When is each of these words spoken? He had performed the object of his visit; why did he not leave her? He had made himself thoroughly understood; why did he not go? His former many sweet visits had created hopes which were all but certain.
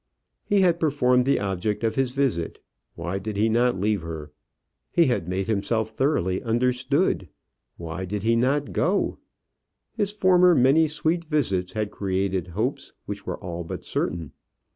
He 0.43 0.61
had 0.61 0.79
performed 0.79 1.25
the 1.27 1.39
object 1.39 1.83
of 1.83 1.93
his 1.93 2.09
visit; 2.15 2.59
why 2.95 3.19
did 3.19 3.37
he 3.37 3.49
not 3.49 3.79
leave 3.79 4.01
her? 4.01 4.31
He 4.91 5.05
had 5.05 5.27
made 5.29 5.45
himself 5.45 5.91
thoroughly 5.91 6.41
understood; 6.41 7.29
why 7.77 8.05
did 8.05 8.23
he 8.23 8.35
not 8.35 8.73
go? 8.73 9.19
His 9.93 10.11
former 10.11 10.55
many 10.55 10.87
sweet 10.87 11.23
visits 11.23 11.73
had 11.73 11.91
created 11.91 12.47
hopes 12.47 12.93
which 13.05 13.27
were 13.27 13.37
all 13.37 13.63
but 13.63 13.85
certain. 13.85 14.31